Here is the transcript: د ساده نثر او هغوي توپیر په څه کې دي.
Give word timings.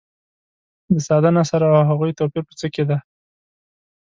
د 0.93 0.95
ساده 1.07 1.29
نثر 1.37 1.61
او 1.69 1.75
هغوي 1.89 2.11
توپیر 2.19 2.43
په 2.47 2.53
څه 2.59 2.67
کې 2.73 2.83
دي. 2.89 2.97